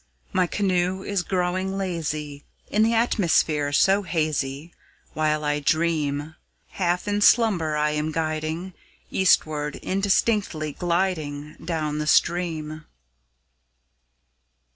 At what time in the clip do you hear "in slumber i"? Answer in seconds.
7.07-7.91